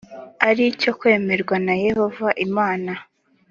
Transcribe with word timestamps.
ari 0.49 0.63
cyo 0.81 0.91
kwemerwa 0.99 1.55
na 1.65 1.73
yehova 1.85 2.27
imana 2.45 2.91